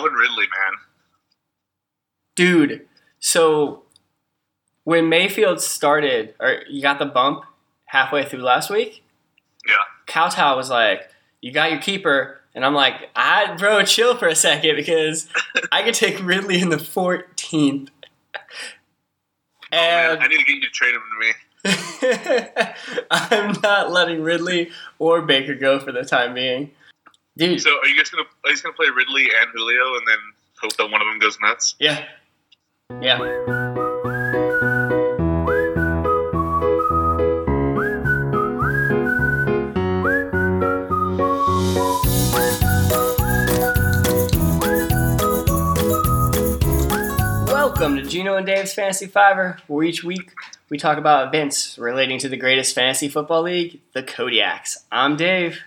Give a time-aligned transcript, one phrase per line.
[0.00, 0.78] Calvin Ridley, man.
[2.36, 3.82] Dude, so
[4.84, 7.44] when Mayfield started, or you got the bump
[7.86, 9.02] halfway through last week,
[9.66, 9.74] Yeah.
[10.06, 11.10] Cowtow was like,
[11.42, 15.28] "You got your keeper," and I'm like, "I bro, chill for a second because
[15.72, 17.90] I could take Ridley in the 14th."
[19.72, 21.34] Oh, man, I need to get you to trade him to me.
[23.10, 26.72] I'm not letting Ridley or Baker go for the time being,
[27.40, 27.60] dude.
[27.60, 30.18] So are you guys gonna are you guys gonna play Ridley and Julio and then
[30.60, 31.74] hope that one of them goes nuts?
[31.78, 32.04] Yeah,
[33.00, 33.18] yeah.
[47.46, 50.32] Welcome to Gino and Dave's Fantasy Fiver, where each week
[50.68, 54.84] we talk about events relating to the greatest fantasy football league, the Kodiaks.
[54.92, 55.60] I'm Dave.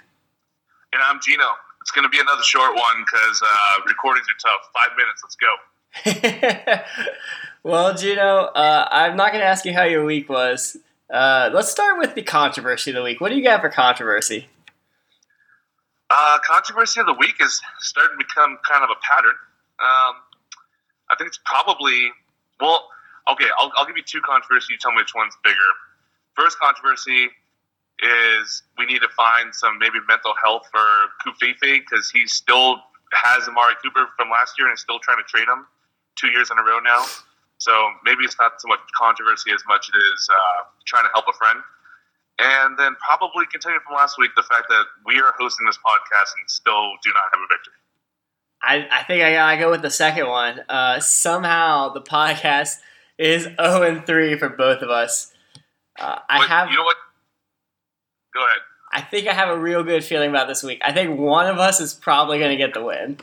[0.93, 1.45] And I'm Gino.
[1.83, 4.71] It's gonna be another short one because uh, recordings are tough.
[4.71, 5.21] Five minutes.
[5.21, 5.51] Let's go.
[7.63, 10.77] well, Gino, uh, I'm not going to ask you how your week was.
[11.11, 13.21] Uh, let's start with the controversy of the week.
[13.21, 14.47] What do you got for controversy?
[16.09, 19.35] Uh, controversy of the week is starting to become kind of a pattern.
[19.79, 20.15] Um,
[21.11, 22.11] I think it's probably
[22.59, 22.87] well.
[23.31, 24.69] Okay, I'll, I'll give you two controversies.
[24.69, 25.57] You tell me which one's bigger.
[26.35, 27.29] First controversy
[28.01, 30.85] is we need to find some maybe mental health for
[31.23, 32.77] Kufifi because he still
[33.13, 35.65] has Amari Cooper from last year and is still trying to trade him
[36.15, 37.05] two years in a row now.
[37.57, 37.71] So
[38.03, 41.33] maybe it's not so much controversy as much it is uh, trying to help a
[41.33, 41.59] friend.
[42.39, 46.33] And then probably continue from last week the fact that we are hosting this podcast
[46.39, 47.73] and still do not have a victory.
[48.63, 50.61] I, I think I gotta go with the second one.
[50.67, 52.77] Uh, somehow the podcast
[53.17, 55.31] is 0 and 3 for both of us.
[55.99, 56.69] Uh, I But have.
[56.69, 56.97] You know what?
[58.33, 58.59] Go ahead.
[58.91, 60.79] I think I have a real good feeling about this week.
[60.83, 63.17] I think one of us is probably going to get the win.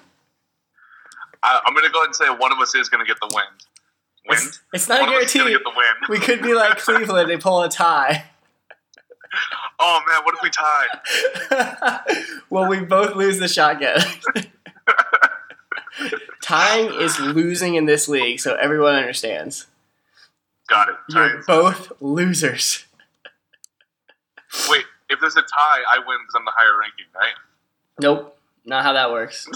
[1.42, 3.18] I, I'm going to go ahead and say one of us is going to get
[3.20, 3.44] the win.
[4.28, 4.38] Win.
[4.38, 5.64] It's, it's not one a of us is going guarantee.
[5.64, 6.18] to get the win.
[6.18, 8.24] We could be like Cleveland and pull a tie.
[9.78, 12.00] Oh man, what if we tie?
[12.50, 14.00] well, we both lose the shotgun.
[16.42, 19.66] Tying is losing in this league, so everyone understands.
[20.68, 20.94] Got it.
[21.10, 22.84] You're both losers.
[24.68, 27.34] Wait, if there's a tie, I win because I'm the higher ranking, right?
[28.00, 29.46] Nope, not how that works.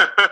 [0.00, 0.06] All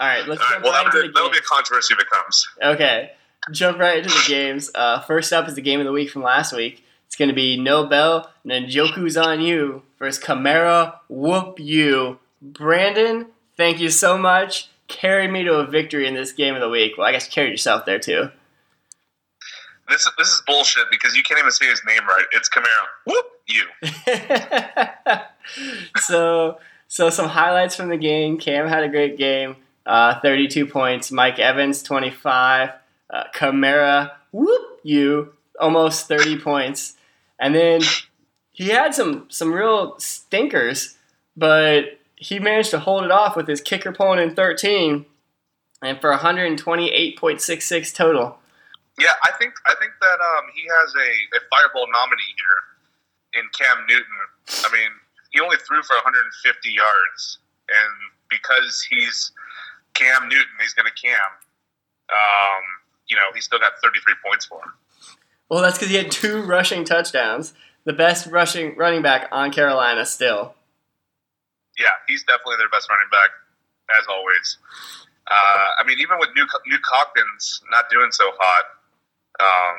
[0.00, 0.50] All right, let's right.
[0.50, 2.48] jump Well, right that'll into be, the that'll be a controversy if it comes.
[2.62, 3.12] Okay,
[3.52, 4.70] jump right into the games.
[4.74, 6.84] Uh, first up is the game of the week from last week.
[7.06, 12.18] It's going to be Nobel Njoku's on you versus Camara Whoop You.
[12.42, 13.26] Brandon,
[13.56, 14.68] thank you so much.
[14.88, 16.98] Carried me to a victory in this game of the week.
[16.98, 18.30] Well, I guess you carried yourself there too.
[19.88, 22.24] This this is bullshit because you can't even say his name right.
[22.32, 22.86] It's Camaro.
[23.06, 23.64] Whoop you.
[26.00, 26.58] so,
[26.88, 28.38] so some highlights from the game.
[28.38, 29.56] Cam had a great game.
[29.84, 31.12] Uh, 32 points.
[31.12, 32.70] Mike Evans, 25.
[33.12, 36.96] Uh, Camara, whoop you, almost 30 points.
[37.38, 37.82] And then
[38.52, 40.96] he had some some real stinkers,
[41.36, 45.04] but he managed to hold it off with his kicker pulling in 13,
[45.82, 48.38] and for 128.66 total.
[48.98, 53.48] Yeah, I think I think that um, he has a, a Fireball nominee here in
[53.50, 54.18] Cam Newton.
[54.62, 54.90] I mean,
[55.30, 57.38] he only threw for 150 yards,
[57.68, 57.92] and
[58.30, 59.32] because he's
[59.94, 61.30] Cam Newton, he's going to Cam.
[62.10, 62.62] Um,
[63.08, 64.72] you know, he still got 33 points for him.
[65.48, 67.54] Well, that's because he had two rushing touchdowns.
[67.84, 70.54] The best rushing running back on Carolina still.
[71.78, 73.30] Yeah, he's definitely their best running back,
[74.00, 74.58] as always.
[75.26, 78.64] Uh, I mean, even with New New Cockins not doing so hot,
[79.40, 79.76] um,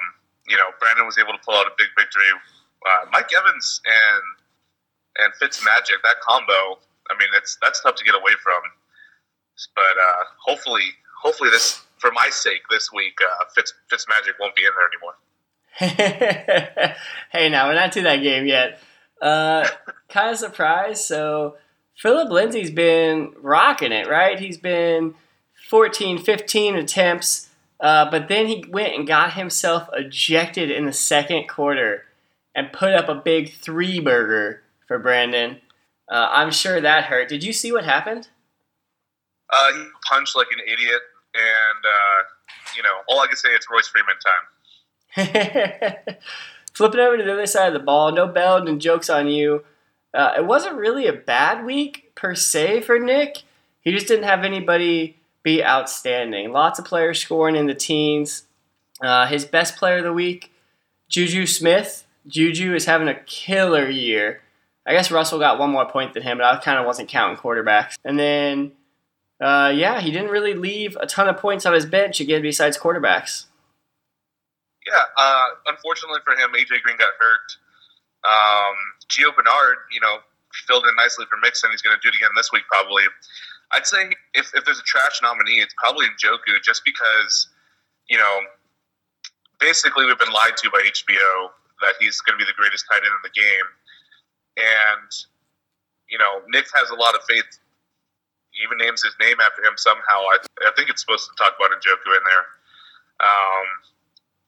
[0.48, 2.24] you know, Brandon was able to pull out a big victory.
[2.86, 4.24] Uh, Mike Evans and
[5.18, 6.80] and Fitzmagic, that combo.
[7.10, 8.62] I mean, it's that's tough to get away from.
[9.74, 14.64] But uh, hopefully, hopefully this for my sake this week, uh, Fitz Fitzmagic won't be
[14.64, 15.16] in there anymore.
[17.32, 18.80] hey, now we're not to that game yet.
[19.22, 19.68] Uh,
[20.10, 21.04] kind of surprised.
[21.04, 21.58] So
[21.96, 24.40] Phillip Lindsay's been rocking it, right?
[24.40, 25.16] He's been
[25.70, 27.50] 14, 15 attempts,
[27.80, 32.04] uh, but then he went and got himself ejected in the second quarter
[32.56, 35.60] and put up a big three burger for Brandon.
[36.10, 37.28] Uh, I'm sure that hurt.
[37.30, 38.30] Did you see what happened?
[39.50, 41.02] Uh, he punched like an idiot,
[41.34, 42.24] and uh,
[42.76, 46.06] you know, all I can say it's Royce Freeman time.
[46.74, 49.64] Flipping over to the other side of the ball, no bell and jokes on you.
[50.14, 53.44] Uh, it wasn't really a bad week per se for Nick.
[53.82, 56.52] He just didn't have anybody be outstanding.
[56.52, 58.44] Lots of players scoring in the teens.
[59.02, 60.52] Uh, his best player of the week,
[61.08, 62.06] Juju Smith.
[62.28, 64.42] Juju is having a killer year.
[64.88, 67.38] I guess Russell got one more point than him, but I kind of wasn't counting
[67.38, 67.96] quarterbacks.
[68.04, 68.74] And then
[69.40, 72.78] Uh, yeah, he didn't really leave a ton of points on his bench again besides
[72.78, 73.46] quarterbacks.
[74.88, 77.58] Yeah, uh, unfortunately for him, AJ Green got hurt.
[78.24, 78.76] Um,
[79.10, 80.20] Gio Bernard, you know,
[80.66, 81.70] filled in nicely for Mixon.
[81.72, 83.04] He's going to do it again this week, probably.
[83.74, 87.50] I'd say if, if there's a trash nominee, it's probably Njoku, just because,
[88.10, 88.40] you know,
[89.60, 91.50] basically we've been lied to by HBO
[91.82, 93.70] that he's going to be the greatest tight end in the game.
[94.58, 95.10] And,
[96.10, 97.48] you know, Nick has a lot of faith.
[98.52, 100.24] He even names his name after him somehow.
[100.32, 102.46] I, I think it's supposed to talk about Njoku in there.
[103.20, 103.68] Um,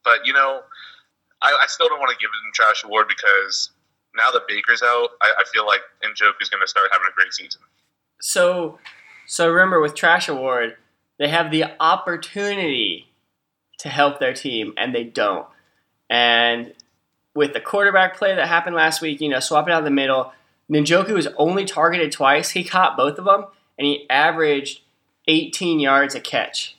[0.03, 0.63] but, you know,
[1.41, 3.71] I, I still don't want to give him trash award because
[4.15, 7.33] now that Baker's out, I, I feel like Njoku's going to start having a great
[7.33, 7.61] season.
[8.21, 8.79] So,
[9.27, 10.77] so remember with Trash Award,
[11.19, 13.07] they have the opportunity
[13.79, 15.45] to help their team, and they don't.
[16.09, 16.73] And
[17.35, 20.33] with the quarterback play that happened last week, you know, swapping out the middle,
[20.71, 22.51] Njoku was only targeted twice.
[22.51, 23.45] He caught both of them,
[23.77, 24.81] and he averaged
[25.27, 26.77] 18 yards a catch.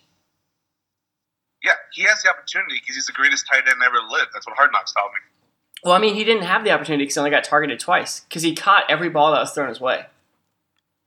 [1.62, 4.30] Yeah, he has the opportunity because he's the greatest tight end ever lived.
[4.32, 5.18] That's what Hard Knocks told me.
[5.84, 8.42] Well, I mean, he didn't have the opportunity because he only got targeted twice because
[8.42, 10.06] he caught every ball that was thrown his way.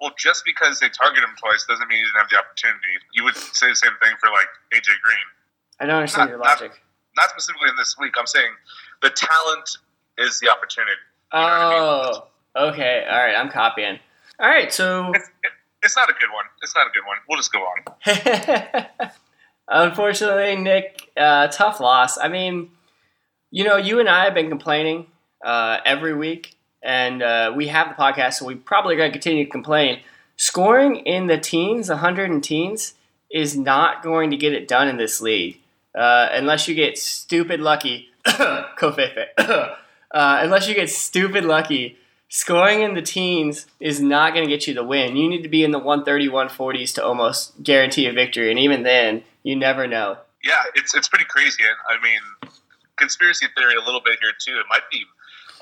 [0.02, 2.98] Well, just because they target him twice doesn't mean he didn't have the opportunity.
[3.14, 5.28] You would say the same thing for like AJ Green.
[5.80, 6.82] I don't understand Not- your logic.
[7.16, 8.14] Not specifically in this week.
[8.18, 8.52] I'm saying
[9.02, 9.78] the talent
[10.18, 10.94] is the opportunity.
[11.34, 11.80] You know I mean?
[12.56, 13.06] Oh, okay.
[13.10, 14.00] All right, I'm copying.
[14.40, 15.52] All right, so It's, it,
[15.84, 16.46] it's not a good one.
[16.62, 17.18] It's not a good one.
[17.28, 19.10] We'll just go on.
[19.68, 22.18] unfortunately, Nick, uh, tough loss.
[22.18, 22.72] I mean,
[23.52, 25.08] you know, you and I have been complaining
[25.46, 29.46] uh, every week, and uh, we have the podcast, so we probably going to continue
[29.46, 30.02] to complain.
[30.38, 32.94] Scoring in the teens, 100 and teens,
[33.30, 35.60] is not going to get it done in this league
[35.96, 38.10] uh, unless you get stupid lucky.
[40.14, 41.98] Uh, unless you get stupid lucky
[42.32, 45.18] scoring in the teens is not going to get you the win.
[45.18, 48.50] You need to be in the 130, 140s to almost guarantee a victory.
[48.50, 50.18] And even then, you never know.
[50.44, 51.62] Yeah, it's it's pretty crazy.
[51.62, 52.52] And I mean,
[52.96, 54.58] conspiracy theory a little bit here too.
[54.60, 55.04] It might be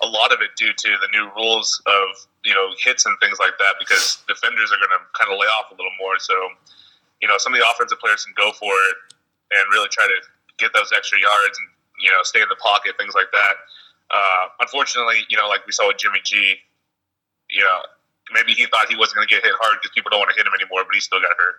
[0.01, 3.38] a lot of it due to the new rules of you know hits and things
[3.40, 6.18] like that because defenders are going to kind of lay off a little more.
[6.19, 6.36] So
[7.22, 8.96] you know some of the offensive players can go for it
[9.51, 10.19] and really try to
[10.57, 11.68] get those extra yards and
[12.00, 13.56] you know stay in the pocket, things like that.
[14.10, 16.57] Uh, unfortunately, you know, like we saw with Jimmy G,
[17.50, 17.80] you know,
[18.34, 20.38] maybe he thought he wasn't going to get hit hard because people don't want to
[20.38, 21.56] hit him anymore, but he still got hurt.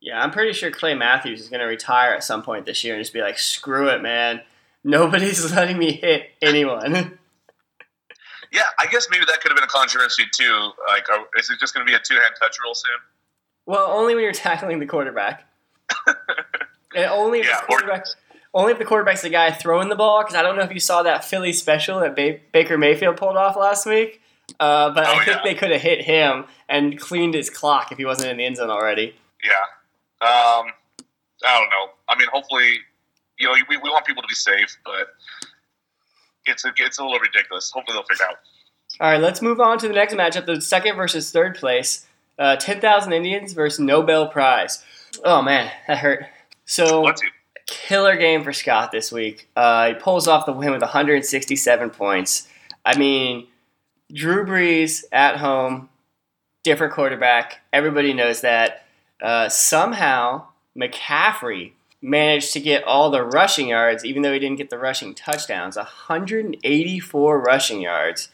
[0.00, 2.94] Yeah, I'm pretty sure Clay Matthews is going to retire at some point this year
[2.94, 4.42] and just be like, screw it, man.
[4.84, 7.18] Nobody's letting me hit anyone.
[8.52, 10.70] Yeah, I guess maybe that could have been a controversy too.
[10.86, 12.92] Like, are, is it just going to be a two hand touch rule soon?
[13.66, 15.44] well, only when you're tackling the quarterback.
[16.94, 18.06] and only if Yeah, quarterback.
[18.54, 20.78] Only if the quarterback's the guy throwing the ball, because I don't know if you
[20.78, 24.20] saw that Philly special that ba- Baker Mayfield pulled off last week.
[24.60, 25.40] Uh, but I Oh, think yeah.
[25.42, 28.58] they could have hit him and cleaned his clock if he wasn't in the end
[28.58, 29.16] zone already.
[29.42, 29.50] Yeah.
[30.24, 30.66] Um,
[31.44, 31.90] I don't know.
[32.08, 32.76] I mean, hopefully,
[33.44, 35.08] you know, we, we want people to be safe, but
[36.46, 37.70] it's a, it's a little ridiculous.
[37.70, 38.38] Hopefully, they'll figure it out.
[39.00, 42.06] All right, let's move on to the next matchup: the second versus third place,
[42.38, 44.82] uh, ten thousand Indians versus Nobel Prize.
[45.24, 46.26] Oh man, that hurt.
[46.64, 47.12] So
[47.66, 49.48] killer game for Scott this week.
[49.56, 52.48] Uh, he pulls off the win with 167 points.
[52.84, 53.46] I mean,
[54.12, 55.88] Drew Brees at home,
[56.62, 57.60] different quarterback.
[57.72, 58.84] Everybody knows that.
[59.22, 60.46] Uh, somehow,
[60.78, 61.72] McCaffrey
[62.04, 65.76] managed to get all the rushing yards, even though he didn't get the rushing touchdowns.
[65.76, 68.28] 184 rushing yards,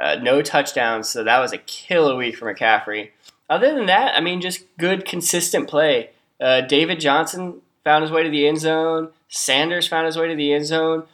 [0.00, 1.10] uh, no touchdowns.
[1.10, 3.10] So that was a killer week for McCaffrey.
[3.50, 6.10] Other than that, I mean, just good, consistent play.
[6.40, 9.10] Uh, David Johnson found his way to the end zone.
[9.28, 11.04] Sanders found his way to the end zone.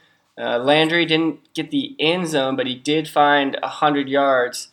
[0.40, 4.68] Uh, Landry didn't get the end zone, but he did find 100 yards.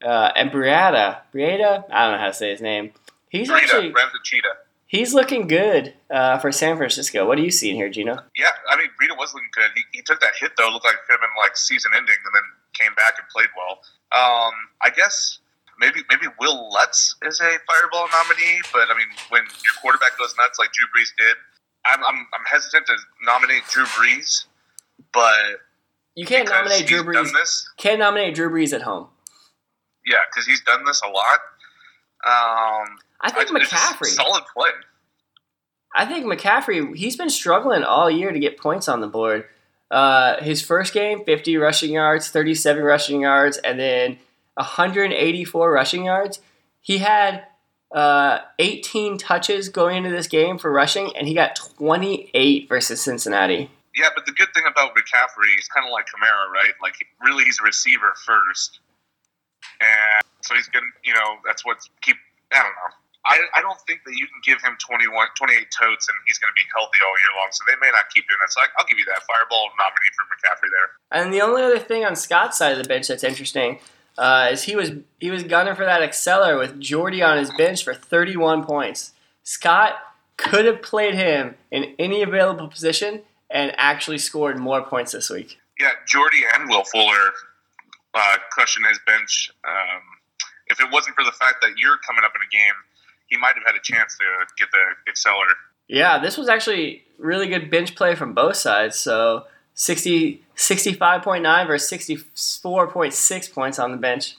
[0.00, 2.92] Uh, and Briata, Briata, I don't know how to say his name.
[3.28, 4.54] He's Rita, actually and Cheetah.
[4.88, 7.26] He's looking good uh, for San Francisco.
[7.28, 8.18] What are you seeing here, Gino?
[8.34, 9.70] Yeah, I mean, Rita was looking good.
[9.76, 10.70] He, he took that hit, though.
[10.70, 12.42] Looked like it could have been like season ending and then
[12.72, 13.80] came back and played well.
[14.16, 14.52] Um,
[14.82, 15.40] I guess
[15.78, 20.34] maybe maybe Wil Lutz is a fireball nominee, but I mean, when your quarterback goes
[20.38, 21.36] nuts like Drew Brees did,
[21.84, 24.46] I'm, I'm, I'm hesitant to nominate Drew Brees,
[25.12, 25.60] but
[26.14, 27.30] You can't nominate Drew Brees.
[27.34, 29.08] this, Can't nominate Drew Brees at home.
[30.06, 31.40] yeah, because he's done this a lot.
[32.26, 34.06] Um, I think just McCaffrey.
[34.06, 34.70] solid play.
[35.94, 39.46] I think McCaffrey, he's been struggling all year to get points on the board.
[39.90, 44.18] Uh, his first game, 50 rushing yards, 37 rushing yards, and then
[44.54, 46.40] 184 rushing yards.
[46.80, 47.44] He had
[47.94, 53.70] uh, 18 touches going into this game for rushing, and he got 28 versus Cincinnati.
[53.96, 56.72] Yeah, but the good thing about McCaffrey, he's kind of like Kamara, right?
[56.82, 58.80] Like, really, he's a receiver first,
[59.80, 62.16] and so he's gonna, you know, that's what's keep.
[62.52, 62.94] I don't know.
[63.28, 66.48] I, I don't think that you can give him 21, 28 totes and he's going
[66.48, 67.52] to be healthy all year long.
[67.52, 68.50] So they may not keep doing that.
[68.50, 70.88] So I, I'll give you that fireball nominee for McCaffrey there.
[71.12, 73.78] And the only other thing on Scott's side of the bench that's interesting
[74.16, 77.84] uh, is he was he was gunning for that acceler with Jordy on his bench
[77.84, 79.12] for 31 points.
[79.44, 79.94] Scott
[80.36, 85.58] could have played him in any available position and actually scored more points this week.
[85.78, 87.32] Yeah, Jordy and Will Fuller
[88.14, 89.50] uh, crushing his bench.
[89.64, 90.02] Um,
[90.66, 92.74] if it wasn't for the fact that you're coming up in a game,
[93.28, 94.24] he might have had a chance to
[94.58, 95.52] get the acceler.
[95.88, 98.98] Yeah, this was actually really good bench play from both sides.
[98.98, 99.44] So
[99.74, 104.36] 60, 65.9 versus 64.6 points on the bench.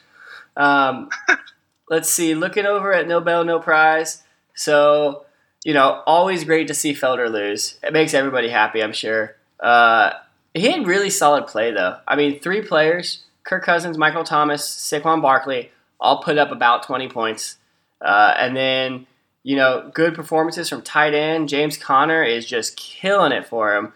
[0.55, 1.09] Um,
[1.89, 4.23] let's see, looking over at No Bell, No Prize.
[4.53, 5.25] So,
[5.63, 7.79] you know, always great to see Felder lose.
[7.81, 9.35] It makes everybody happy, I'm sure.
[9.59, 10.11] Uh,
[10.53, 11.97] he had really solid play, though.
[12.07, 17.09] I mean, three players Kirk Cousins, Michael Thomas, Saquon Barkley all put up about 20
[17.09, 17.57] points.
[18.01, 19.07] Uh, and then,
[19.43, 21.49] you know, good performances from tight end.
[21.49, 23.93] James Conner is just killing it for him.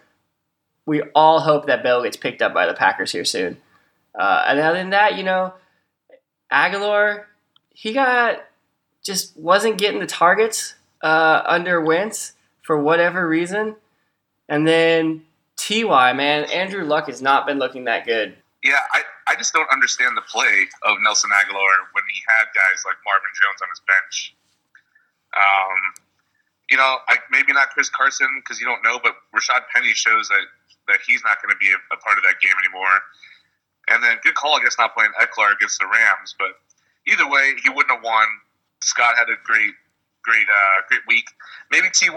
[0.86, 3.56] We all hope that Bell gets picked up by the Packers here soon.
[4.18, 5.54] Uh, and other than that, you know,
[6.52, 7.24] Agholor,
[7.70, 8.44] he got
[9.02, 12.32] just wasn't getting the targets uh, under Wentz
[12.62, 13.76] for whatever reason.
[14.48, 15.24] And then
[15.56, 18.36] Ty, man, Andrew Luck has not been looking that good.
[18.64, 22.80] Yeah, I, I just don't understand the play of Nelson Agholor when he had guys
[22.88, 24.32] like Marvin Jones on his bench.
[25.36, 25.78] Um,
[26.72, 30.32] you know, I, maybe not Chris Carson because you don't know, but Rashaad Penny shows
[30.32, 30.48] that,
[30.88, 33.04] that he's not going to be a, a, part of that game anymore.
[33.92, 36.56] And then good call, I guess, not playing Ekeler against the Rams, but
[37.04, 38.24] either way, he wouldn't have won.
[38.80, 39.76] Scott had a great,
[40.24, 41.28] great, uh, great week.
[41.68, 42.16] Maybe Ty.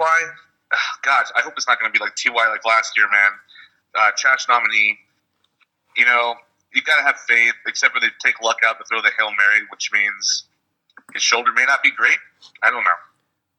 [1.04, 3.36] gosh, I hope it's not going to be like Ty like last year, man.
[4.00, 4.96] Uh, trash nominee.
[5.98, 6.36] You know,
[6.74, 9.32] you got to have faith, except for they take luck out to throw the Hail
[9.32, 10.46] Mary, which means
[11.14, 12.18] his shoulder may not be great.
[12.64, 12.90] I don't know.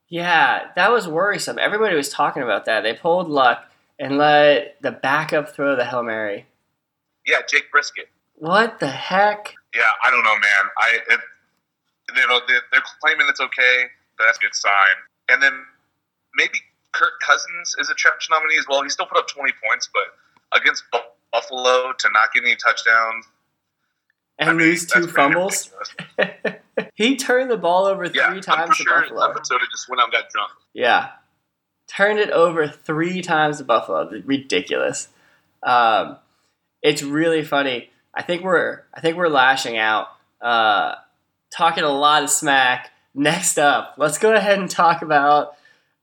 [0.09, 1.59] Yeah, that was worrisome.
[1.59, 2.83] Everybody was talking about that.
[2.83, 3.65] They pulled luck
[3.99, 6.47] and let the backup throw the Hail Mary.
[7.27, 8.09] Yeah, Jake Brisket.
[8.37, 9.55] What the heck?
[9.75, 10.71] Yeah, I don't know, man.
[10.79, 11.21] I it,
[12.17, 13.85] you know they're, claiming it's okay.
[14.19, 14.97] That's a good sign.
[15.29, 15.53] And then
[16.35, 16.59] maybe
[16.93, 18.83] Kirk Cousins is a trash nominee as well.
[18.83, 20.85] He still put up 20 points, but against
[21.33, 23.27] Buffalo to not get any touchdowns
[24.39, 25.71] and I mean, lose two fumbles.
[26.95, 29.29] he turned the ball over yeah, three times to sure Buffalo.
[29.29, 30.51] Minnesota just went out and got drunk.
[30.73, 31.11] Yeah,
[31.89, 34.09] turned it over three times to Buffalo.
[34.25, 35.09] Ridiculous.
[35.63, 36.19] Um,
[36.83, 37.91] it's really funny.
[38.15, 40.09] I think we're I think we're lashing out,
[40.41, 40.95] uh,
[41.51, 42.91] talking a lot of smack.
[43.15, 45.57] Next up, let's go ahead and talk about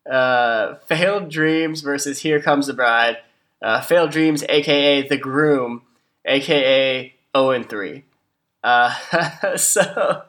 [0.10, 3.18] uh, failed dreams versus here comes the bride.
[3.66, 5.82] Uh, failed dreams, aka the groom,
[6.24, 8.04] aka 0 and 3.
[8.64, 10.22] Uh, so,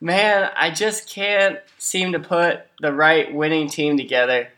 [0.00, 4.48] man, I just can't seem to put the right winning team together.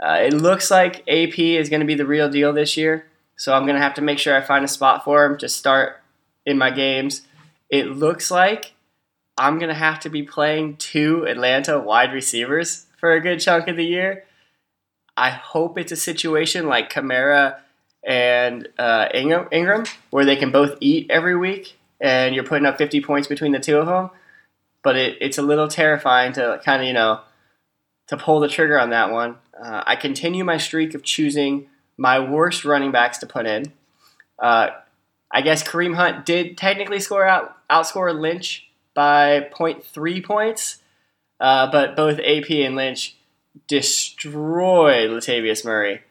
[0.00, 3.52] Uh, it looks like AP is going to be the real deal this year, so
[3.52, 6.00] I'm going to have to make sure I find a spot for him to start
[6.44, 7.22] in my games.
[7.68, 8.74] It looks like
[9.36, 13.66] I'm going to have to be playing two Atlanta wide receivers for a good chunk
[13.66, 14.22] of the year.
[15.16, 17.58] I hope it's a situation like Kamara
[18.06, 22.78] and uh, Ingram, Ingram, where they can both eat every week, and you're putting up
[22.78, 24.10] 50 points between the two of them.
[24.82, 27.20] But it, it's a little terrifying to kind of you know
[28.08, 29.36] to pull the trigger on that one.
[29.60, 33.72] Uh, I continue my streak of choosing my worst running backs to put in.
[34.38, 34.68] Uh,
[35.30, 40.82] I guess Kareem Hunt did technically score out outscore Lynch by 0.3 points,
[41.40, 43.15] uh, but both AP and Lynch
[43.66, 46.02] destroyed Latavius Murray.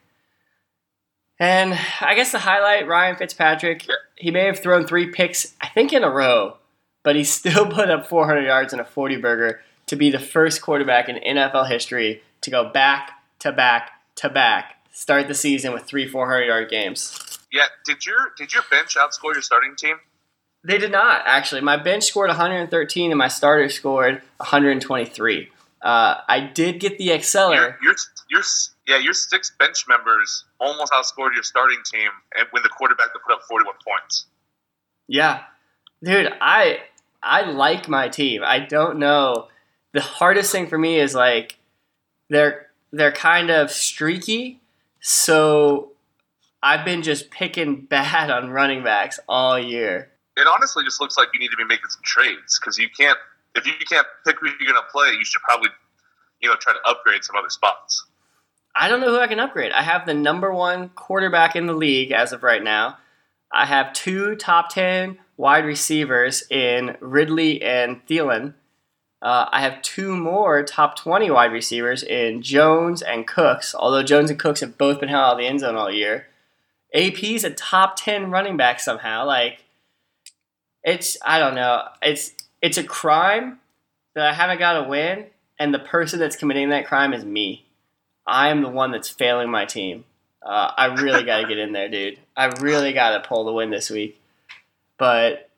[1.39, 3.85] And I guess the highlight, Ryan Fitzpatrick,
[4.15, 6.57] he may have thrown three picks, I think, in a row,
[7.03, 10.61] but he still put up 400 yards in a 40 burger to be the first
[10.61, 15.83] quarterback in NFL history to go back to back to back, start the season with
[15.83, 17.39] three 400 yard games.
[17.51, 19.97] Yeah, did your did your bench outscore your starting team?
[20.63, 21.61] They did not actually.
[21.61, 25.49] My bench scored 113 and my starter scored 123.
[25.86, 27.77] Uh, I did get the.
[27.80, 27.94] Your,
[28.32, 28.42] your,
[28.88, 33.20] yeah, your six bench members almost outscored your starting team and when the quarterback to
[33.20, 34.25] put up 41 points.
[35.08, 35.44] Yeah,
[36.04, 36.80] dude, I
[37.22, 38.42] I like my team.
[38.44, 39.50] I don't know.
[39.92, 41.60] The hardest thing for me is like
[42.32, 44.62] they're they're kind of streaky,
[45.01, 45.92] so
[46.63, 50.10] I've been just picking bad on running backs all year.
[50.36, 53.20] It honestly just looks like you need to be making some trades because you can't
[53.55, 55.69] if you can't pick who you're going to play, you should probably,
[56.41, 58.05] you know, try to upgrade some other spots.
[58.75, 59.71] I don't know who I can upgrade.
[59.71, 62.97] I have the number one quarterback in the league as of right now.
[63.51, 68.53] I have two top 10 wide receivers in Ridley and Thielen.
[69.21, 74.29] Uh, I have two more top 20 wide receivers in Jones and Cooks, although Jones
[74.29, 76.27] and Cooks have both been held out of the end zone all year.
[76.93, 79.25] AP's a top 10 running back somehow.
[79.25, 79.63] Like,
[80.83, 81.83] it's, I don't know.
[82.01, 82.33] It's,
[82.65, 83.60] it's a crime
[84.15, 85.27] that I haven't got a win,
[85.60, 87.63] and the person that's committing that crime is me.
[88.25, 90.03] I am the one that's failing my team.
[90.43, 92.17] Uh, I really got to get in there, dude.
[92.36, 94.19] I really got to pull the win this week.
[94.98, 95.51] But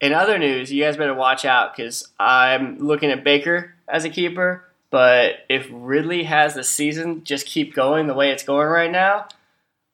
[0.00, 4.10] in other news, you guys better watch out because I'm looking at Baker as a
[4.10, 4.68] keeper.
[4.90, 9.26] But if Ridley has the season just keep going the way it's going right now,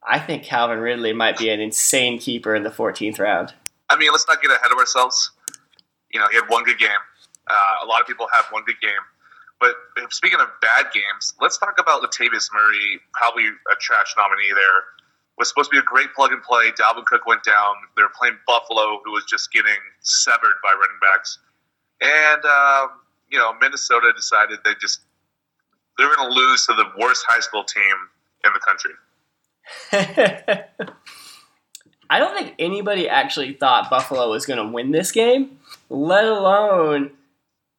[0.07, 3.55] I think Calvin Ridley might be an insane keeper in the 14th round.
[3.89, 5.31] I mean, let's not get ahead of ourselves.
[6.13, 7.03] You know, he had one good game.
[7.49, 9.05] Uh, a lot of people have one good game.
[9.61, 9.75] But
[10.11, 14.83] speaking of bad games, let's talk about Latavius Murray, probably a trash nominee there.
[15.37, 16.71] Was supposed to be a great plug and play.
[16.73, 17.75] Dalvin Cook went down.
[17.97, 21.39] They were playing Buffalo, who was just getting severed by running backs.
[22.01, 23.01] And, um,
[23.31, 25.01] you know, Minnesota decided they just,
[25.97, 27.95] they were going to lose to the worst high school team
[28.45, 28.95] in the country.
[32.11, 35.58] I don't think anybody actually thought Buffalo was going to win this game,
[35.89, 37.13] let alone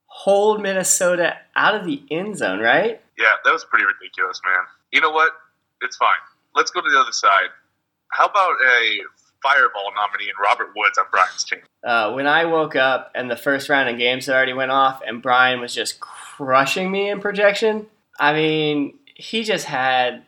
[0.05, 3.01] hold Minnesota out of the end zone, right?
[3.17, 4.65] Yeah, that was pretty ridiculous, man.
[4.91, 5.31] You know what?
[5.81, 6.09] It's fine.
[6.55, 7.49] Let's go to the other side.
[8.11, 8.99] How about a
[9.41, 11.59] fireball nominee in Robert Woods on Brian's team?
[11.83, 15.01] Uh, when I woke up and the first round of games had already went off,
[15.05, 17.87] and Brian was just crushing me in projection.
[18.19, 20.23] I mean, he just had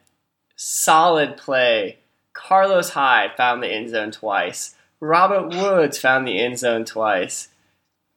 [0.55, 1.97] solid play.
[2.33, 4.75] Carlos Hyde found the end zone twice.
[4.99, 7.49] Robert Woods found the end zone twice.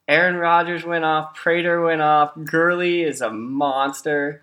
[0.07, 1.35] Aaron Rodgers went off.
[1.35, 2.33] Prater went off.
[2.45, 4.43] Gurley is a monster.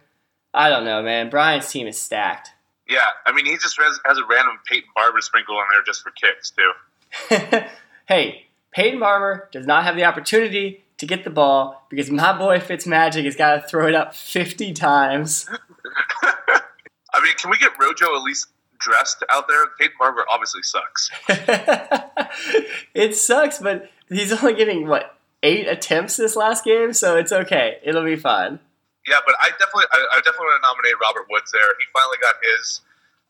[0.53, 1.29] I don't know, man.
[1.29, 2.49] Brian's team is stacked.
[2.87, 6.03] Yeah, I mean, he just has, has a random Peyton Barber sprinkle on there just
[6.03, 7.61] for kicks, too.
[8.07, 12.59] hey, Peyton Barber does not have the opportunity to get the ball because my boy
[12.59, 15.49] Fitzmagic has got to throw it up 50 times.
[16.23, 18.47] I mean, can we get Rojo at least
[18.79, 19.65] dressed out there?
[19.79, 21.09] Peyton Barber obviously sucks.
[22.93, 27.77] it sucks, but he's only getting, what, eight attempts this last game, so it's okay.
[27.83, 28.59] It'll be fine.
[29.07, 31.65] Yeah, but I definitely, I, I definitely want to nominate Robert Woods there.
[31.79, 32.81] He finally got his.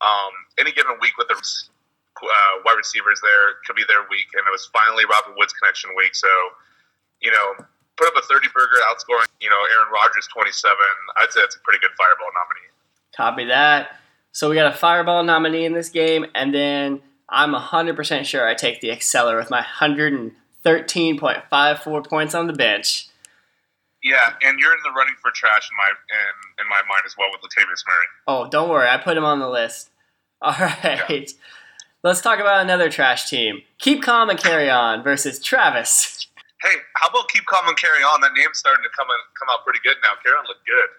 [0.02, 4.42] Um, any given week with the uh, wide receivers there could be their week, and
[4.42, 6.16] it was finally Robert Woods connection week.
[6.16, 6.28] So,
[7.22, 7.66] you know,
[7.98, 10.90] put up a thirty burger, outscoring you know Aaron Rodgers twenty seven.
[11.22, 12.70] I'd say that's a pretty good fireball nominee.
[13.16, 14.02] Copy that.
[14.32, 18.48] So we got a fireball nominee in this game, and then I'm hundred percent sure
[18.48, 20.32] I take the Exceller with my hundred and
[20.64, 23.08] thirteen point five four points on the bench.
[24.04, 27.16] Yeah, and you're in the running for trash in my in, in my mind as
[27.18, 28.08] well with Latavius Murray.
[28.28, 29.90] Oh, don't worry, I put him on the list.
[30.42, 31.22] All right, yeah.
[32.04, 33.62] let's talk about another trash team.
[33.78, 36.26] Keep calm and carry on versus Travis.
[36.64, 38.22] Hey, how about keep calm and carry on?
[38.22, 40.14] That name's starting to come in, come out pretty good now.
[40.24, 40.90] Carry on looked good.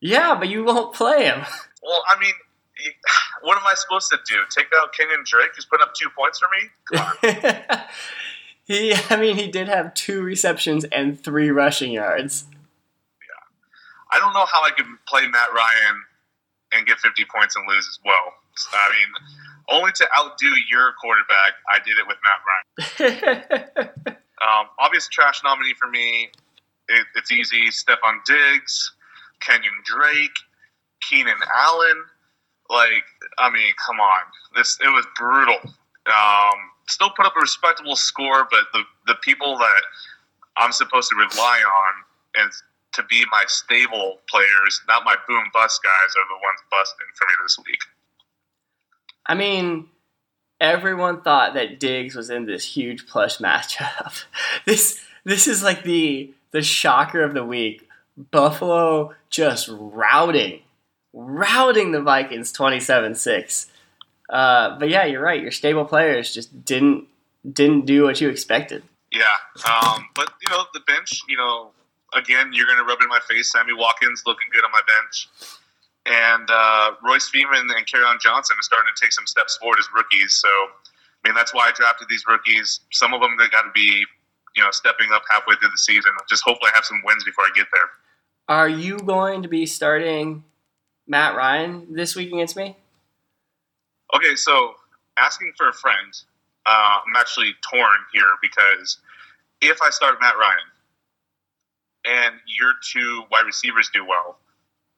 [0.00, 1.44] Yeah, but you won't play him.
[1.80, 2.32] Well, I mean,
[3.42, 4.34] what am I supposed to do?
[4.50, 7.70] Take out Kenyan Drake, who's putting up two points for me?
[8.68, 12.44] He, I mean, he did have two receptions and three rushing yards.
[12.52, 16.02] Yeah, I don't know how I could play Matt Ryan
[16.72, 18.34] and get 50 points and lose as well.
[18.72, 19.08] I mean,
[19.70, 23.24] only to outdo your quarterback, I did it with Matt
[23.56, 24.00] Ryan.
[24.42, 26.28] um, obvious trash nominee for me.
[26.88, 27.68] It, it's easy.
[27.68, 28.92] Stefon Diggs,
[29.40, 30.36] Kenyan Drake,
[31.08, 32.04] Keenan Allen.
[32.68, 33.04] Like,
[33.38, 34.22] I mean, come on.
[34.56, 35.56] This it was brutal.
[36.06, 39.82] Um, still put up a respectable score, but the the people that
[40.56, 42.52] I'm supposed to rely on and
[42.94, 47.26] to be my stable players, not my boom bust guys, are the ones busting for
[47.26, 47.80] me this week.
[49.26, 49.88] I mean,
[50.60, 54.24] everyone thought that Diggs was in this huge plush matchup.
[54.64, 57.84] this this is like the the shocker of the week.
[58.32, 60.62] Buffalo just routing,
[61.12, 63.66] routing the Vikings 27-6.
[64.28, 65.40] Uh, but yeah, you're right.
[65.40, 67.06] Your stable players just didn't
[67.50, 68.82] didn't do what you expected.
[69.10, 69.24] Yeah,
[69.66, 71.22] um, but you know the bench.
[71.28, 71.70] You know,
[72.14, 73.50] again, you're going to rub it in my face.
[73.50, 75.28] Sammy Watkins looking good on my bench,
[76.04, 79.86] and uh, Royce Freeman and Kerryon Johnson are starting to take some steps forward as
[79.94, 80.34] rookies.
[80.34, 82.80] So, I mean, that's why I drafted these rookies.
[82.92, 84.04] Some of them they got to be,
[84.56, 86.12] you know, stepping up halfway through the season.
[86.28, 87.88] Just hopefully I have some wins before I get there.
[88.48, 90.44] Are you going to be starting
[91.06, 92.76] Matt Ryan this week against me?
[94.14, 94.74] Okay, so
[95.18, 96.12] asking for a friend,
[96.66, 98.98] uh, I'm actually torn here because
[99.60, 100.58] if I start Matt Ryan
[102.06, 104.38] and your two wide receivers do well,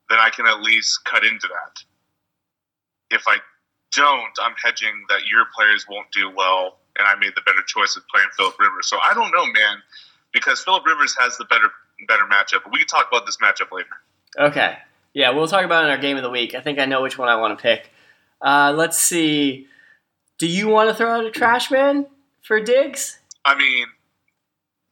[0.09, 1.83] then I can at least cut into that.
[3.11, 3.39] If I
[3.93, 7.97] don't, I'm hedging that your players won't do well, and I made the better choice
[7.97, 8.87] of playing Philip Rivers.
[8.89, 9.79] So I don't know, man,
[10.33, 11.71] because Philip Rivers has the better
[12.09, 12.63] better matchup.
[12.65, 13.89] But we can talk about this matchup later.
[14.39, 14.79] Okay.
[15.13, 16.55] Yeah, we'll talk about it in our game of the week.
[16.55, 17.91] I think I know which one I want to pick.
[18.43, 19.67] Uh, let's see.
[20.39, 22.07] Do you want to throw out a trash man
[22.43, 23.19] for Diggs?
[23.45, 23.87] I mean,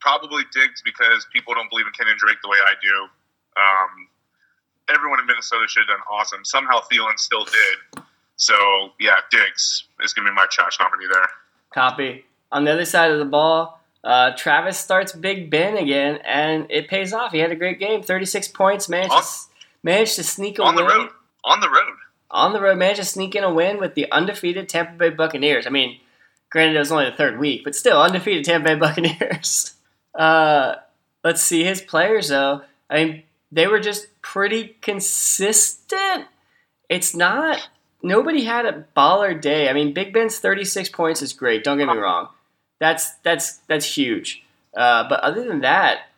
[0.00, 3.08] probably Diggs because people don't believe in Kenyan Drake the way I do.
[3.60, 4.08] Um,
[4.94, 6.44] everyone in Minnesota should have done awesome.
[6.44, 8.04] Somehow Thielen still did.
[8.36, 8.54] So
[9.00, 11.28] yeah, Diggs is going to be my trash nominee there.
[11.72, 12.24] Copy.
[12.52, 16.88] On the other side of the ball, uh, Travis starts Big Ben again, and it
[16.88, 17.32] pays off.
[17.32, 19.28] He had a great game, 36 points, managed, On- to,
[19.82, 21.10] managed to sneak a On the road.
[21.44, 21.96] On the road.
[22.30, 25.66] On the road, managed to sneak in a win with the undefeated Tampa Bay Buccaneers.
[25.66, 25.98] I mean,
[26.50, 29.74] granted, it was only the third week, but still, undefeated Tampa Bay Buccaneers.
[30.14, 30.74] Uh,
[31.24, 32.62] let's see his players, though.
[32.90, 36.26] I mean, they were just pretty consistent.
[36.88, 37.68] It's not.
[38.02, 39.68] Nobody had a baller day.
[39.68, 41.64] I mean, Big Ben's 36 points is great.
[41.64, 42.28] Don't get me wrong.
[42.78, 44.44] That's that's that's huge.
[44.76, 46.10] Uh, but other than that,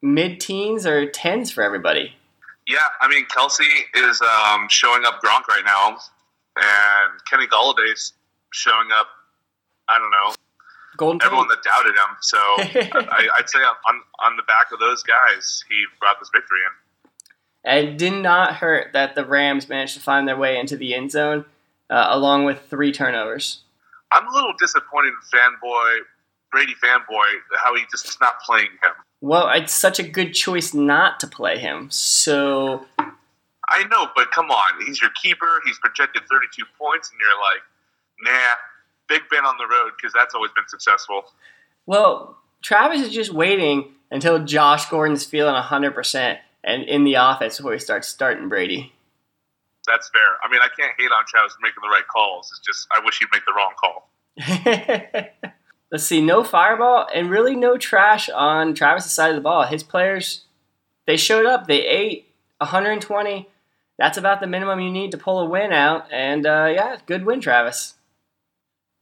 [0.00, 2.14] mid teens or tens for everybody.
[2.66, 3.60] Yeah, I mean Kelce
[3.94, 5.98] is um, showing up Gronk right now,
[6.56, 8.12] and Kenny Golladay's
[8.52, 9.08] showing up.
[9.88, 10.34] I don't know
[10.96, 12.16] Golden everyone that doubted him.
[12.20, 12.38] So
[13.10, 17.10] I, I'd say on on the back of those guys, he brought this victory in.
[17.64, 20.94] And it did not hurt that the Rams managed to find their way into the
[20.94, 21.44] end zone,
[21.90, 23.62] uh, along with three turnovers.
[24.12, 26.00] I'm a little disappointed in fanboy
[26.52, 27.26] Brady fanboy
[27.58, 28.92] how he just is not playing him.
[29.20, 31.90] Well, it's such a good choice not to play him.
[31.90, 32.86] So
[33.68, 35.60] I know, but come on, he's your keeper.
[35.64, 37.62] He's projected 32 points, and you're like,
[38.22, 38.54] nah,
[39.08, 41.24] Big Ben on the road because that's always been successful.
[41.86, 47.72] Well, Travis is just waiting until Josh Gordon's feeling 100% and in the offense before
[47.72, 48.92] he starts starting Brady.
[49.86, 50.22] That's fair.
[50.42, 52.50] I mean, I can't hate on Travis for making the right calls.
[52.50, 54.10] It's just I wish he'd make the wrong call.
[55.90, 59.64] Let's see, no fireball and really no trash on Travis' side of the ball.
[59.64, 60.44] His players,
[61.06, 61.66] they showed up.
[61.66, 62.26] They ate
[62.58, 63.48] 120.
[63.98, 66.10] That's about the minimum you need to pull a win out.
[66.12, 67.94] And uh, yeah, good win, Travis.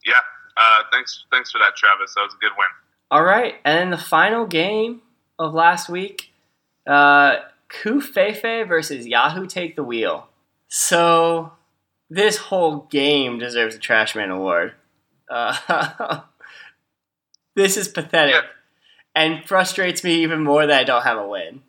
[0.05, 0.13] Yeah.
[0.57, 2.15] Uh, thanks, thanks for that, Travis.
[2.15, 2.69] That was a good win.
[3.11, 5.03] All right, and then the final game
[5.39, 6.33] of last week,
[6.87, 7.37] uh,
[7.69, 10.29] Kufefe versus Yahoo Take the Wheel.
[10.69, 11.53] So
[12.09, 14.73] this whole game deserves a Trashman Award.
[15.31, 16.21] Uh,
[17.55, 18.43] this is pathetic, Yeah.
[19.15, 21.63] and frustrates me even more that I don't have a win.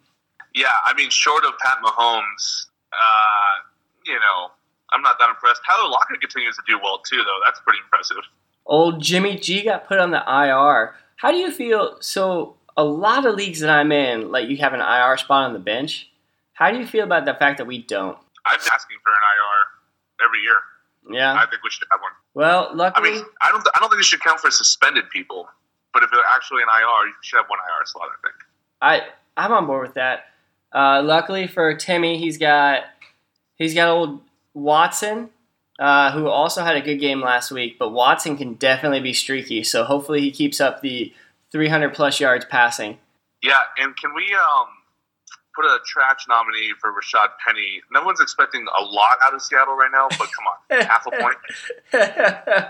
[0.54, 3.62] Yeah, I mean, short of Pat Mahomes, uh,
[4.06, 4.52] you know,
[4.94, 5.62] I'm not that impressed.
[5.66, 7.40] Tyler Lockett continues to do well too, though.
[7.46, 8.18] That's pretty impressive.
[8.66, 10.96] Old Jimmy G got put on the IR.
[11.18, 11.98] How do you feel?
[12.02, 15.54] So a lot of leagues that I'm in, like you have an IR spot on
[15.54, 16.10] the bench.
[16.54, 18.18] How do you feel about the fact that we don't?
[18.46, 20.58] I'm asking for an IR every year.
[21.12, 21.34] Yeah.
[21.34, 22.12] I think we should have one.
[22.34, 23.68] Well, I luckily, mean, I don't.
[23.76, 25.48] I don't think it should count for suspended people.
[25.96, 28.10] But if they're actually an IR, you should have one IR slot.
[28.10, 28.36] I think.
[28.82, 29.02] I
[29.38, 30.26] I'm on board with that.
[30.74, 32.84] Uh, luckily for Timmy, he's got
[33.56, 34.20] he's got old
[34.54, 35.30] Watson,
[35.80, 37.80] uh, who also had a good game last week.
[37.80, 41.14] But Watson can definitely be streaky, so hopefully he keeps up the
[41.54, 42.98] 300 plus yards passing.
[43.42, 44.68] Yeah, and can we um
[45.56, 47.82] put a trash nominee for Rashaad Penny?
[47.94, 51.12] No one's expecting a lot out of Seattle right now, but come on, half a
[51.12, 52.68] point.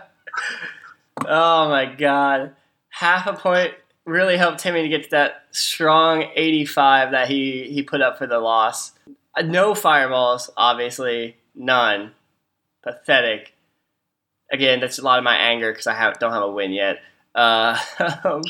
[1.27, 2.55] oh my god,
[2.95, 3.73] half a point
[4.05, 8.25] really helped Timmy to get to that strong 85 that he he put up for
[8.25, 8.93] the loss.
[9.43, 12.13] No fireballs, obviously, none.
[12.83, 13.53] Pathetic.
[14.51, 16.99] Again, that's a lot of my anger because I have, don't have a win yet.
[17.33, 17.77] Uh,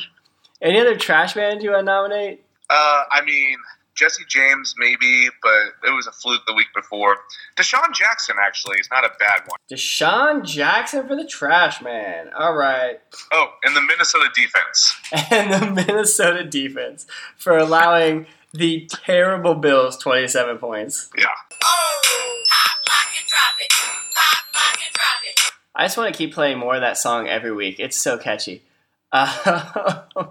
[0.62, 2.44] any other trash man you want to nominate?
[2.70, 3.56] Uh, I mean,
[3.96, 7.18] Jesse James maybe, but it was a fluke the week before.
[7.58, 9.58] DeSean Jackson actually is not a bad one.
[9.72, 12.30] DeSean Jackson for the trash man.
[12.38, 13.00] All right.
[13.32, 14.96] Oh, and the Minnesota defense.
[15.32, 21.10] and the Minnesota defense for allowing the terrible Bills 27 points.
[21.18, 21.26] Yeah.
[21.64, 23.72] Oh, pop, lock, and drop it.
[24.14, 25.40] Pop, lock, and drop it.
[25.76, 27.80] I just want to keep playing more of that song every week.
[27.80, 28.64] It's so catchy.
[29.12, 30.02] Uh,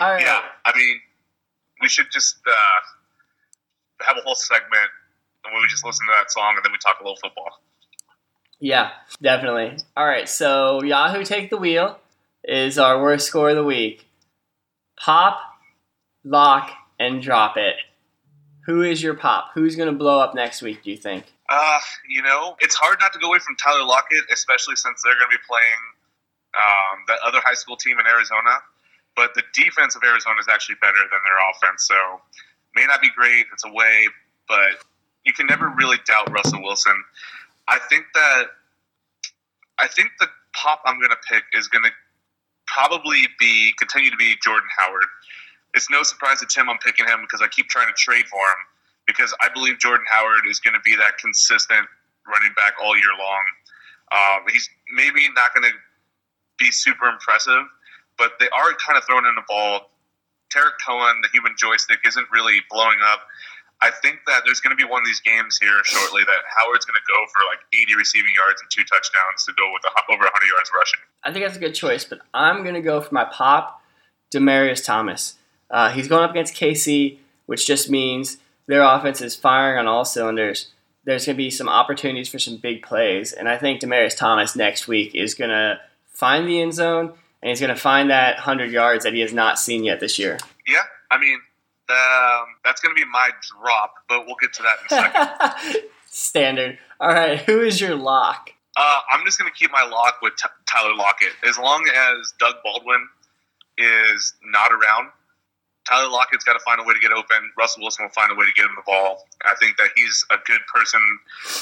[0.00, 0.20] right.
[0.20, 1.00] Yeah, I mean,
[1.80, 4.90] we should just uh, have a whole segment
[5.42, 7.60] where we just listen to that song and then we talk a little football.
[8.58, 9.76] Yeah, definitely.
[9.96, 11.98] All right, so Yahoo Take the Wheel
[12.44, 14.08] is our worst score of the week.
[14.98, 15.38] Pop,
[16.24, 17.76] lock, and drop it.
[18.64, 19.50] Who is your pop?
[19.54, 21.24] Who's going to blow up next week, do you think?
[21.48, 21.78] Uh,
[22.08, 25.30] you know, it's hard not to go away from Tyler Lockett, especially since they're going
[25.30, 25.82] to be playing
[26.56, 28.58] um, that other high school team in Arizona.
[29.16, 32.20] But the defense of Arizona is actually better than their offense, so
[32.74, 33.46] may not be great.
[33.52, 34.06] It's away,
[34.46, 34.84] but
[35.24, 37.02] you can never really doubt Russell Wilson.
[37.66, 38.44] I think that
[39.78, 41.90] I think the pop I'm going to pick is going to
[42.66, 45.06] probably be continue to be Jordan Howard.
[45.74, 48.38] it's no surprise to Tim I'm picking him because I keep trying to trade for
[48.38, 48.62] him
[49.06, 51.86] because I believe Jordan Howard is going to be that consistent
[52.26, 53.44] running back all year long.
[54.12, 55.76] Um, he's maybe not going to
[56.58, 57.64] be super impressive,
[58.18, 59.90] but they are kind of throwing in the ball.
[60.50, 63.20] Tarik Cohen, the human joystick, isn't really blowing up.
[63.82, 66.86] I think that there's going to be one of these games here shortly that Howard's
[66.86, 70.24] going to go for like 80 receiving yards and two touchdowns to go with over
[70.24, 71.00] 100 yards rushing.
[71.24, 73.82] I think that's a good choice, but I'm going to go for my pop,
[74.32, 75.36] Demaryius Thomas.
[75.70, 80.04] Uh, he's going up against KC, which just means their offense is firing on all
[80.04, 80.70] cylinders.
[81.04, 84.56] There's going to be some opportunities for some big plays, and I think Demaryius Thomas
[84.56, 88.36] next week is going to find the end zone and he's going to find that
[88.36, 90.38] 100 yards that he has not seen yet this year.
[90.66, 91.38] Yeah, I mean,
[91.88, 95.82] um, that's going to be my drop, but we'll get to that in a second.
[96.06, 96.78] Standard.
[97.00, 98.50] All right, who is your lock?
[98.76, 101.32] Uh, I'm just going to keep my lock with T- Tyler Lockett.
[101.48, 103.08] As long as Doug Baldwin
[103.78, 105.10] is not around,
[105.88, 107.52] Tyler Lockett's got to find a way to get open.
[107.56, 109.24] Russell Wilson will find a way to get him the ball.
[109.44, 111.00] I think that he's a good person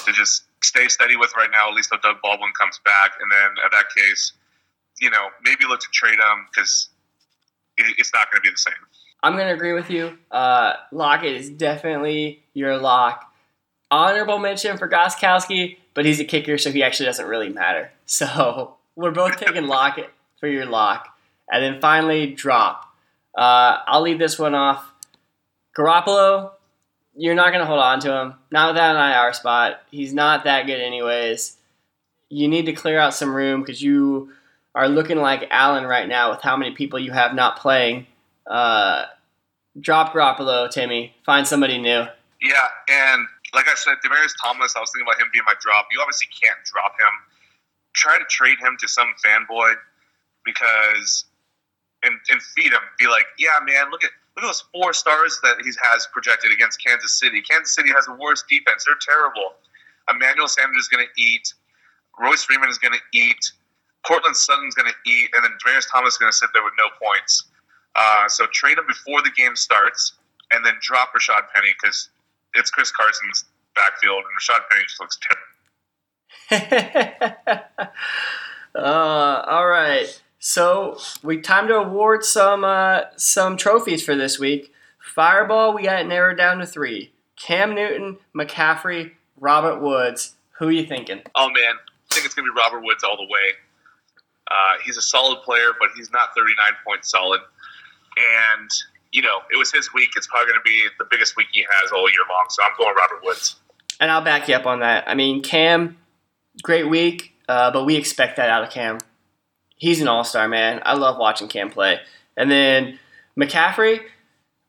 [0.06, 3.12] to just stay steady with right now, at least till Doug Baldwin comes back.
[3.20, 4.32] And then, at that case,
[5.00, 6.88] you know, maybe look to trade him because
[7.76, 8.74] it, it's not going to be the same.
[9.22, 10.18] I'm going to agree with you.
[10.30, 13.24] Uh, Lockett is definitely your lock.
[13.90, 17.90] Honorable mention for Gostkowski, but he's a kicker, so he actually doesn't really matter.
[18.06, 21.08] So we're both taking Lockett for your lock.
[21.50, 22.84] And then finally, drop.
[23.34, 24.92] Uh, I'll leave this one off.
[25.74, 26.50] Garoppolo,
[27.16, 28.34] you're not going to hold on to him.
[28.50, 29.80] Not without an IR spot.
[29.90, 31.56] He's not that good, anyways.
[32.28, 34.32] You need to clear out some room because you
[34.74, 38.06] are looking like Allen right now with how many people you have not playing.
[38.46, 39.04] Uh,
[39.80, 41.14] drop Garoppolo, Timmy.
[41.24, 42.04] Find somebody new.
[42.40, 45.86] Yeah, and like I said, Demaryius Thomas, I was thinking about him being my drop.
[45.92, 47.14] You obviously can't drop him.
[47.94, 49.74] Try to trade him to some fanboy
[50.44, 51.24] because
[52.02, 52.82] and, and feed him.
[52.98, 56.52] Be like, yeah, man, look at look at those four stars that he has projected
[56.52, 57.40] against Kansas City.
[57.40, 58.84] Kansas City has the worst defense.
[58.84, 59.54] They're terrible.
[60.10, 61.54] Emmanuel Sanders is going to eat.
[62.20, 63.52] Royce Freeman is going to eat.
[64.06, 66.74] Courtland Sutton's going to eat, and then Demaryius Thomas is going to sit there with
[66.78, 67.44] no points.
[67.96, 70.12] Uh, so trade him before the game starts,
[70.50, 72.08] and then drop Rashaad Penny because
[72.54, 75.42] it's Chris Carson's backfield, and Rashaad Penny just looks terrible.
[78.78, 80.20] uh, all right.
[80.38, 84.74] So we time to award some uh, some trophies for this week.
[84.98, 90.34] Fireball, we got it narrowed down to three: Cam Newton, McCaffrey, Robert Woods.
[90.58, 91.22] Who are you thinking?
[91.34, 91.76] Oh man,
[92.10, 93.54] I think it's going to be Robert Woods all the way.
[94.54, 97.40] Uh, he's a solid player, but he's not 39 points solid.
[98.16, 98.70] And
[99.14, 100.10] you know, it was his week.
[100.16, 102.46] It's probably going to be the biggest week he has all year long.
[102.50, 103.56] So I'm going Robert Woods.
[104.00, 105.04] And I'll back you up on that.
[105.06, 105.96] I mean, Cam,
[106.62, 108.98] great week, uh, but we expect that out of Cam.
[109.76, 110.82] He's an all star, man.
[110.84, 112.00] I love watching Cam play.
[112.36, 112.98] And then
[113.38, 114.00] McCaffrey,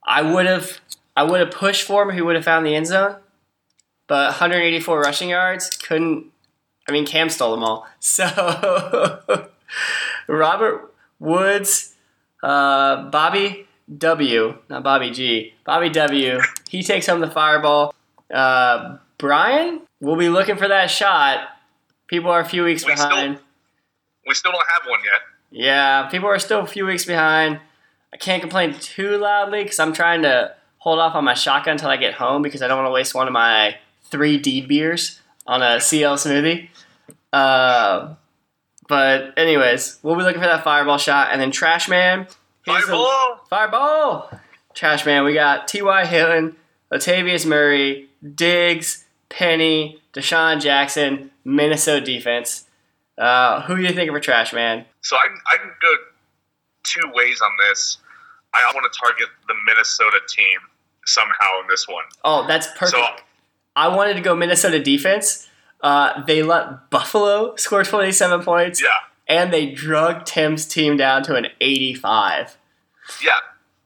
[0.05, 0.79] I would have
[1.17, 2.13] I would have pushed for him.
[2.13, 3.15] He would have found the end zone,
[4.07, 6.27] but 184 rushing yards couldn't.
[6.87, 7.87] I mean, Cam stole them all.
[7.99, 9.49] So
[10.27, 11.93] Robert Woods,
[12.43, 16.39] uh, Bobby W, not Bobby G, Bobby W.
[16.69, 17.93] He takes home the fireball.
[18.33, 21.47] Uh, Brian will be looking for that shot.
[22.07, 23.39] People are a few weeks We still- behind.
[24.27, 25.21] We still don't have one yet.
[25.51, 27.59] Yeah, people are still a few weeks behind.
[28.11, 31.89] I can't complain too loudly because I'm trying to hold off on my shotgun until
[31.89, 33.77] I get home because I don't want to waste one of my
[34.09, 36.69] three deed beers on a CL smoothie.
[37.31, 38.15] Uh,
[38.87, 42.27] but anyways, we'll be looking for that fireball shot and then Trash Man.
[42.65, 43.39] here's a- Fireball!
[43.49, 44.29] Fireball!
[44.73, 46.05] Trash Man, we got T.Y.
[46.05, 46.55] Hilton,
[46.91, 52.65] Latavius Murray, Diggs, Penny, DeSean Jackson, Minnesota defense.
[53.17, 54.85] Uh, who you think of for Trash Man?
[55.01, 55.87] So I, can- I can go
[56.83, 57.97] two ways on this.
[58.53, 60.59] I want to target the Minnesota team
[61.05, 62.03] somehow in this one.
[62.23, 62.91] Oh, that's perfect.
[62.91, 63.05] So
[63.75, 65.47] I wanted to go Minnesota defense.
[65.81, 68.89] Uh, they let Buffalo score 27 points, yeah,
[69.27, 72.57] and they drug Tim's team down to an 85.
[73.23, 73.31] yeah.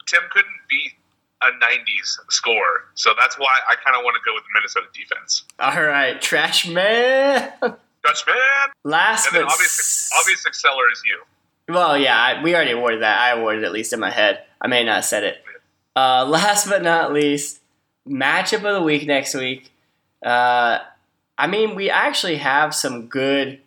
[0.07, 0.93] Tim couldn't beat
[1.43, 4.87] a 90s score, so that's why I kind of want to go with the Minnesota
[4.91, 5.43] defense.
[5.59, 7.51] All right, Trash Man.
[7.61, 11.73] Dutch man, Last and then but obvious obvious exceller is you.
[11.73, 13.19] Well, yeah, I, we already awarded that.
[13.19, 14.43] I awarded it at least in my head.
[14.61, 15.43] I may not have said it.
[15.95, 17.61] Uh, last but not least,
[18.07, 19.71] matchup of the week next week.
[20.25, 20.79] Uh,
[21.39, 23.59] I mean, we actually have some good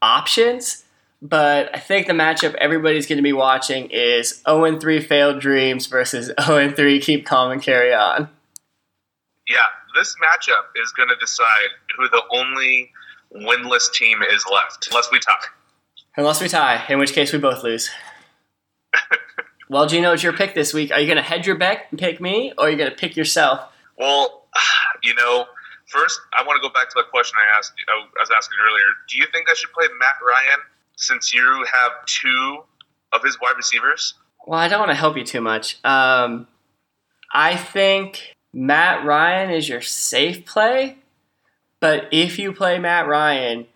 [0.00, 0.84] options,
[1.20, 5.86] but I think the matchup everybody's going to be watching is 0 3 failed dreams
[5.86, 8.28] versus 0 3 keep calm and carry on.
[9.48, 9.58] Yeah,
[9.96, 12.92] this matchup is going to decide who the only
[13.34, 15.32] winless team is left, unless we tie.
[16.16, 17.90] Unless we tie, in which case we both lose.
[19.72, 20.90] Well, Gino, it's your pick this week.
[20.90, 22.96] Are you going to hedge your bet and pick me, or are you going to
[22.96, 23.58] pick yourself?
[23.96, 24.44] Well,
[25.02, 25.46] you know,
[25.92, 27.72] first I want to go back to the question I asked.
[27.88, 28.86] I was asking earlier.
[29.08, 30.60] Do you think I should play Matt Ryan
[30.96, 32.64] since you have two
[33.12, 34.14] of his wide receivers?
[34.46, 35.78] Well, I don't want to help you too much.
[35.84, 36.48] Um,
[37.32, 40.98] I think Matt Ryan is your safe play,
[41.80, 43.66] but if you play Matt Ryan,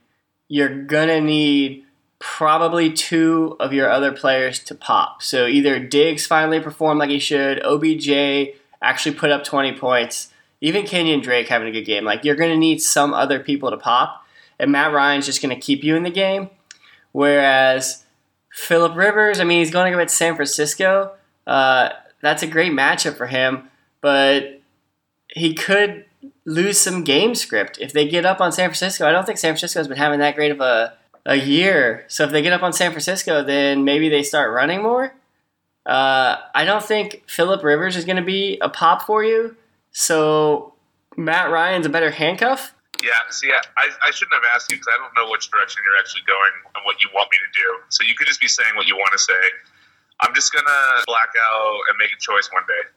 [0.48, 1.84] you're gonna need
[2.18, 5.22] probably two of your other players to pop.
[5.22, 10.32] So either Diggs finally performed like he should, OBJ actually put up 20 points,
[10.66, 12.04] even Kenyan Drake having a good game.
[12.04, 14.26] Like you're gonna need some other people to pop,
[14.58, 16.50] and Matt Ryan's just gonna keep you in the game.
[17.12, 18.04] Whereas
[18.56, 21.12] Philip Rivers, I mean, he's going to go against San Francisco.
[21.46, 21.90] Uh,
[22.22, 23.68] that's a great matchup for him,
[24.00, 24.60] but
[25.28, 26.06] he could
[26.46, 29.06] lose some game script if they get up on San Francisco.
[29.06, 30.94] I don't think San Francisco's been having that great of a,
[31.26, 32.06] a year.
[32.08, 35.14] So if they get up on San Francisco, then maybe they start running more.
[35.84, 39.54] Uh, I don't think Philip Rivers is going to be a pop for you.
[39.96, 40.74] So
[41.16, 42.74] Matt Ryan's a better handcuff.
[43.02, 45.98] Yeah, see, I, I shouldn't have asked you because I don't know which direction you're
[45.98, 47.68] actually going and what you want me to do.
[47.88, 49.40] So you could just be saying what you want to say.
[50.20, 52.88] I'm just gonna black out and make a choice one day.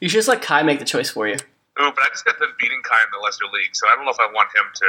[0.00, 1.34] You should just let Kai make the choice for you.
[1.34, 4.04] Ooh, but I just got done beating Kai in the lesser League, so I don't
[4.04, 4.86] know if I want him to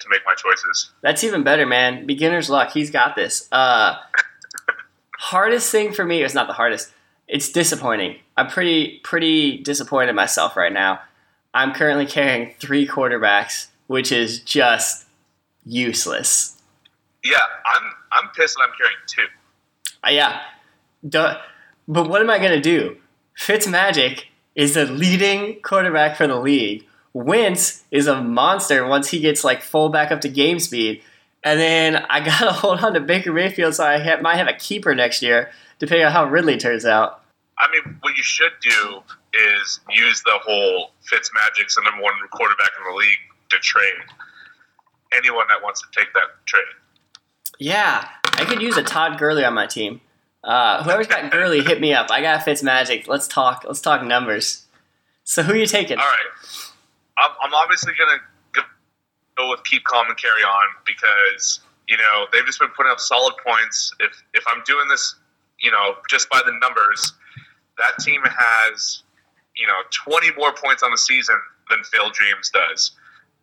[0.00, 0.90] to make my choices.
[1.02, 2.04] That's even better, man.
[2.04, 2.72] Beginner's luck.
[2.72, 3.48] He's got this.
[3.52, 3.94] Uh,
[5.18, 6.92] hardest thing for me is not the hardest.
[7.28, 8.16] It's disappointing.
[8.36, 11.00] I'm pretty pretty disappointed myself right now.
[11.52, 15.06] I'm currently carrying three quarterbacks, which is just
[15.64, 16.60] useless.
[17.22, 19.26] Yeah, I'm I'm pissed that I'm carrying two.
[20.04, 20.40] Uh, yeah.
[21.06, 21.38] Duh.
[21.86, 22.96] But what am I going to do?
[23.38, 26.84] Fitzmagic is the leading quarterback for the league.
[27.12, 31.02] Wentz is a monster once he gets like full back up to game speed.
[31.42, 34.48] And then I got to hold on to Baker Mayfield so I ha- might have
[34.48, 37.22] a keeper next year, depending on how Ridley turns out.
[37.58, 39.00] I mean, what you should do
[39.34, 43.18] is use the whole Fitzmagic's the number one quarterback in the league
[43.50, 43.94] to trade
[45.12, 46.62] anyone that wants to take that trade.
[47.58, 50.00] Yeah, I could use a Todd Gurley on my team.
[50.44, 52.10] Uh, whoever's got Gurley, hit me up.
[52.10, 53.08] I got Fitzmagic.
[53.08, 53.64] Let's talk.
[53.66, 54.66] Let's talk numbers.
[55.24, 55.98] So who are you taking?
[55.98, 56.70] All right,
[57.18, 58.18] I'm, I'm obviously gonna
[58.52, 58.62] go-
[59.36, 63.00] go with keep calm and carry on because you know they've just been putting up
[63.00, 63.92] solid points.
[63.98, 65.16] If if I'm doing this,
[65.60, 67.12] you know, just by the numbers,
[67.78, 69.02] that team has
[69.56, 71.36] you know 20 more points on the season
[71.70, 72.92] than Phil Dreams does.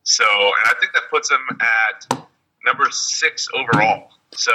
[0.03, 2.27] So, and I think that puts them at
[2.63, 4.09] number six overall.
[4.33, 4.51] So,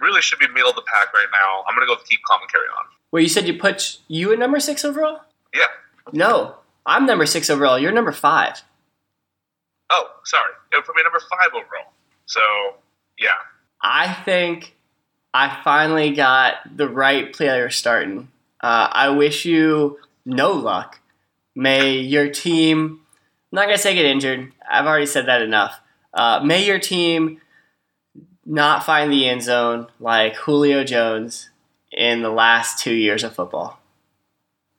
[0.00, 1.64] really should be middle of the pack right now.
[1.68, 2.84] I'm gonna go keep calm and carry on.
[3.10, 5.20] Well, you said you put you at number six overall.
[5.54, 5.66] Yeah.
[6.12, 7.78] No, I'm number six overall.
[7.78, 8.62] You're number five.
[9.90, 10.52] Oh, sorry.
[10.72, 11.92] It would put me number five overall.
[12.26, 12.40] So,
[13.18, 13.28] yeah.
[13.82, 14.74] I think
[15.34, 18.28] I finally got the right player starting.
[18.62, 21.00] Uh, I wish you no luck.
[21.56, 23.00] May your team,
[23.52, 24.52] I'm not going to say get injured.
[24.68, 25.78] I've already said that enough.
[26.12, 27.40] Uh, may your team
[28.46, 31.50] not find the end zone like Julio Jones
[31.92, 33.80] in the last two years of football.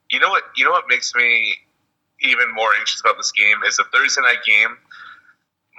[0.09, 0.43] You know what?
[0.55, 1.55] You know what makes me
[2.21, 4.77] even more anxious about this game is the Thursday night game.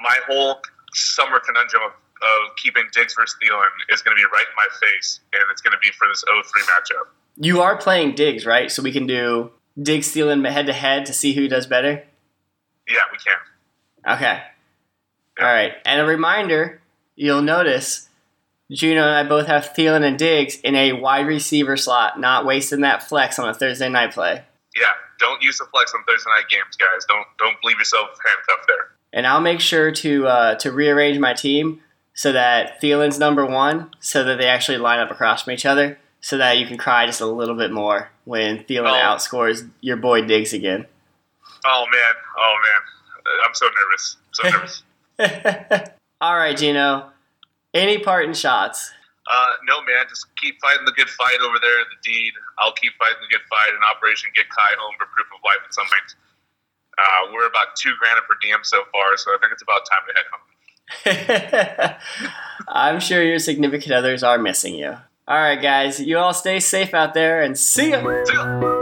[0.03, 0.61] My whole
[0.93, 4.69] summer conundrum of, of keeping Diggs versus Thielen is going to be right in my
[4.81, 7.09] face, and it's going to be for this 0-3 matchup.
[7.37, 8.71] You are playing Diggs, right?
[8.71, 9.51] So we can do
[9.81, 12.03] Diggs Thielen head to head to see who does better.
[12.89, 14.17] Yeah, we can.
[14.17, 14.43] Okay.
[15.39, 15.73] All right.
[15.85, 16.81] And a reminder,
[17.15, 18.09] you'll notice
[18.71, 22.81] Juno and I both have Thielen and Diggs in a wide receiver slot, not wasting
[22.81, 24.43] that flex on a Thursday night play.
[24.75, 24.87] Yeah,
[25.19, 27.05] don't use the flex on Thursday night games, guys.
[27.09, 28.89] Don't don't leave yourself handcuffed there.
[29.13, 31.81] And I'll make sure to uh, to rearrange my team
[32.17, 35.99] so that Thielen's number one, so that they actually line up across from each other,
[36.21, 39.15] so that you can cry just a little bit more when Thielen Oh.
[39.15, 40.87] outscores your boy Diggs again.
[41.65, 42.81] Oh man, oh man,
[43.47, 45.91] I'm so nervous, so nervous.
[46.21, 47.11] All right, Gino.
[47.75, 48.91] Any parting shots?
[49.29, 52.33] Uh, no man, just keep fighting the good fight over there at the deed.
[52.59, 55.61] I'll keep fighting the good fight in Operation Get Kai home for proof of life
[55.67, 56.15] at some point.
[56.97, 60.07] Uh, we're about two grand per diem so far, so I think it's about time
[60.09, 60.47] to head home.
[62.69, 64.97] I'm sure your significant others are missing you.
[65.29, 68.01] All right, guys, you all stay safe out there and see ya.
[68.25, 68.77] See ya.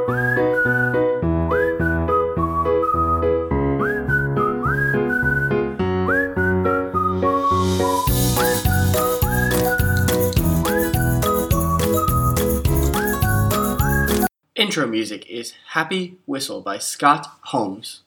[14.57, 18.04] Intro music is Happy Whistle by Scott Holmes.